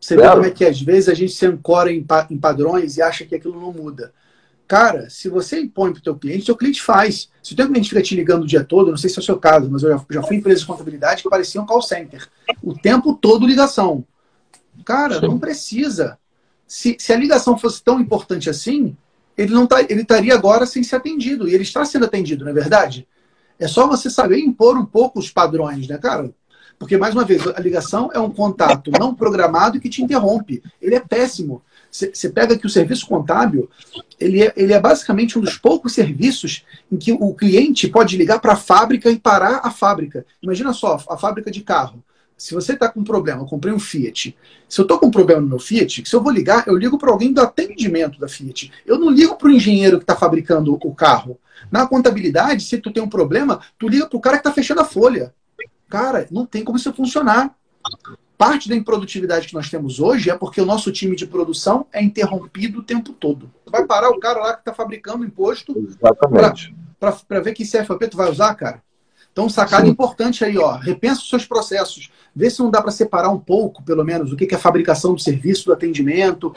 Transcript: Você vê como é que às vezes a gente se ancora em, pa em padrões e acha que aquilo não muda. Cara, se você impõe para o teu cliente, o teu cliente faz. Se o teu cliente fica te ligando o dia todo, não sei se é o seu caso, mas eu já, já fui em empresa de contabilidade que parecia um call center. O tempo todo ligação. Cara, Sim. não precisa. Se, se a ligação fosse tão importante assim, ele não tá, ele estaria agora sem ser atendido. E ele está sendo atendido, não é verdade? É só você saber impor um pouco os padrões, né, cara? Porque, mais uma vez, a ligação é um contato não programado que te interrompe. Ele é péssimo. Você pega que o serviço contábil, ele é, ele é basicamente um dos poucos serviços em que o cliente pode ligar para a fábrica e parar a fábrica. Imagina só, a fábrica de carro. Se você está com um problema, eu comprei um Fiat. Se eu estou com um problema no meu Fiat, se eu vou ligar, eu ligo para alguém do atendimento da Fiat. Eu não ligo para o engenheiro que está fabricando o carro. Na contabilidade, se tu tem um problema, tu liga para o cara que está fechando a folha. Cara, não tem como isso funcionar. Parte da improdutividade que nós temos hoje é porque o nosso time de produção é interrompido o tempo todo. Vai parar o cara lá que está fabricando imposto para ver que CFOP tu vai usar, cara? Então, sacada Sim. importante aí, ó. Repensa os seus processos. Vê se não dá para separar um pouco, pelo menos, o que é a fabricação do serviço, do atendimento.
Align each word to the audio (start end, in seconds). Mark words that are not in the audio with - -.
Você 0.00 0.16
vê 0.16 0.28
como 0.28 0.44
é 0.44 0.50
que 0.50 0.64
às 0.64 0.80
vezes 0.80 1.08
a 1.08 1.14
gente 1.14 1.32
se 1.32 1.46
ancora 1.46 1.92
em, 1.92 2.02
pa 2.02 2.26
em 2.30 2.38
padrões 2.38 2.96
e 2.96 3.02
acha 3.02 3.24
que 3.24 3.34
aquilo 3.34 3.60
não 3.60 3.72
muda. 3.72 4.12
Cara, 4.68 5.08
se 5.08 5.28
você 5.28 5.60
impõe 5.60 5.92
para 5.92 6.00
o 6.00 6.02
teu 6.02 6.16
cliente, 6.16 6.42
o 6.42 6.46
teu 6.46 6.56
cliente 6.56 6.82
faz. 6.82 7.28
Se 7.42 7.52
o 7.52 7.56
teu 7.56 7.68
cliente 7.68 7.88
fica 7.88 8.02
te 8.02 8.16
ligando 8.16 8.42
o 8.42 8.46
dia 8.46 8.64
todo, 8.64 8.90
não 8.90 8.96
sei 8.96 9.08
se 9.08 9.18
é 9.18 9.22
o 9.22 9.24
seu 9.24 9.38
caso, 9.38 9.70
mas 9.70 9.82
eu 9.82 9.90
já, 9.90 10.04
já 10.10 10.22
fui 10.22 10.36
em 10.36 10.38
empresa 10.40 10.60
de 10.60 10.66
contabilidade 10.66 11.22
que 11.22 11.30
parecia 11.30 11.60
um 11.60 11.66
call 11.66 11.82
center. 11.82 12.28
O 12.62 12.74
tempo 12.74 13.14
todo 13.14 13.46
ligação. 13.46 14.04
Cara, 14.84 15.20
Sim. 15.20 15.28
não 15.28 15.38
precisa. 15.38 16.18
Se, 16.66 16.96
se 16.98 17.12
a 17.12 17.16
ligação 17.16 17.56
fosse 17.56 17.82
tão 17.82 18.00
importante 18.00 18.50
assim, 18.50 18.96
ele 19.38 19.54
não 19.54 19.66
tá, 19.66 19.82
ele 19.82 20.02
estaria 20.02 20.34
agora 20.34 20.66
sem 20.66 20.82
ser 20.82 20.96
atendido. 20.96 21.48
E 21.48 21.54
ele 21.54 21.62
está 21.62 21.84
sendo 21.84 22.04
atendido, 22.04 22.44
não 22.44 22.50
é 22.50 22.54
verdade? 22.54 23.06
É 23.58 23.68
só 23.68 23.86
você 23.86 24.10
saber 24.10 24.38
impor 24.40 24.76
um 24.76 24.84
pouco 24.84 25.20
os 25.20 25.30
padrões, 25.30 25.86
né, 25.86 25.96
cara? 25.96 26.30
Porque, 26.78 26.96
mais 26.96 27.14
uma 27.14 27.24
vez, 27.24 27.46
a 27.46 27.60
ligação 27.60 28.10
é 28.12 28.20
um 28.20 28.30
contato 28.30 28.90
não 28.98 29.14
programado 29.14 29.80
que 29.80 29.88
te 29.88 30.02
interrompe. 30.02 30.62
Ele 30.80 30.94
é 30.94 31.00
péssimo. 31.00 31.62
Você 31.90 32.28
pega 32.28 32.58
que 32.58 32.66
o 32.66 32.70
serviço 32.70 33.06
contábil, 33.06 33.70
ele 34.20 34.42
é, 34.42 34.52
ele 34.54 34.74
é 34.74 34.80
basicamente 34.80 35.38
um 35.38 35.42
dos 35.42 35.56
poucos 35.56 35.94
serviços 35.94 36.64
em 36.92 36.96
que 36.98 37.12
o 37.12 37.32
cliente 37.34 37.88
pode 37.88 38.16
ligar 38.18 38.38
para 38.40 38.52
a 38.52 38.56
fábrica 38.56 39.10
e 39.10 39.18
parar 39.18 39.60
a 39.62 39.70
fábrica. 39.70 40.26
Imagina 40.42 40.74
só, 40.74 41.02
a 41.08 41.16
fábrica 41.16 41.50
de 41.50 41.62
carro. 41.62 42.04
Se 42.36 42.52
você 42.52 42.74
está 42.74 42.90
com 42.90 43.00
um 43.00 43.04
problema, 43.04 43.40
eu 43.40 43.46
comprei 43.46 43.72
um 43.72 43.78
Fiat. 43.78 44.36
Se 44.68 44.78
eu 44.78 44.82
estou 44.82 44.98
com 44.98 45.06
um 45.06 45.10
problema 45.10 45.40
no 45.40 45.48
meu 45.48 45.58
Fiat, 45.58 46.06
se 46.06 46.14
eu 46.14 46.22
vou 46.22 46.30
ligar, 46.30 46.68
eu 46.68 46.76
ligo 46.76 46.98
para 46.98 47.10
alguém 47.10 47.32
do 47.32 47.40
atendimento 47.40 48.20
da 48.20 48.28
Fiat. 48.28 48.70
Eu 48.84 48.98
não 48.98 49.08
ligo 49.08 49.36
para 49.36 49.48
o 49.48 49.50
engenheiro 49.50 49.96
que 49.96 50.04
está 50.04 50.14
fabricando 50.14 50.74
o 50.74 50.94
carro. 50.94 51.38
Na 51.70 51.86
contabilidade, 51.86 52.62
se 52.62 52.76
tu 52.76 52.92
tem 52.92 53.02
um 53.02 53.08
problema, 53.08 53.60
tu 53.78 53.88
liga 53.88 54.06
para 54.06 54.18
o 54.18 54.20
cara 54.20 54.36
que 54.36 54.40
está 54.40 54.52
fechando 54.52 54.82
a 54.82 54.84
folha. 54.84 55.32
Cara, 55.88 56.26
não 56.30 56.44
tem 56.44 56.64
como 56.64 56.76
isso 56.76 56.92
funcionar. 56.92 57.54
Parte 58.36 58.68
da 58.68 58.76
improdutividade 58.76 59.48
que 59.48 59.54
nós 59.54 59.70
temos 59.70 59.98
hoje 59.98 60.28
é 60.28 60.36
porque 60.36 60.60
o 60.60 60.66
nosso 60.66 60.92
time 60.92 61.16
de 61.16 61.26
produção 61.26 61.86
é 61.92 62.02
interrompido 62.02 62.80
o 62.80 62.82
tempo 62.82 63.12
todo. 63.12 63.50
Vai 63.66 63.86
parar 63.86 64.10
o 64.10 64.20
cara 64.20 64.40
lá 64.40 64.52
que 64.54 64.60
está 64.60 64.74
fabricando 64.74 65.24
imposto 65.24 65.74
para 66.98 67.40
ver 67.40 67.54
que 67.54 67.64
CFOP 67.64 68.08
tu 68.08 68.16
vai 68.16 68.30
usar, 68.30 68.54
cara? 68.54 68.82
Então, 69.32 69.48
sacada 69.48 69.84
Sim. 69.84 69.90
importante 69.90 70.44
aí, 70.44 70.56
ó. 70.56 70.76
Repensa 70.76 71.20
os 71.20 71.28
seus 71.28 71.44
processos. 71.44 72.10
Vê 72.34 72.48
se 72.48 72.60
não 72.60 72.70
dá 72.70 72.80
para 72.80 72.90
separar 72.90 73.30
um 73.30 73.38
pouco, 73.38 73.82
pelo 73.82 74.02
menos, 74.02 74.32
o 74.32 74.36
que 74.36 74.46
é 74.50 74.56
a 74.56 74.60
fabricação 74.60 75.14
do 75.14 75.20
serviço, 75.20 75.66
do 75.66 75.72
atendimento. 75.74 76.54